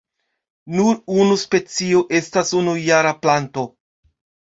[0.77, 3.67] Nur unu specio estas unujara planto.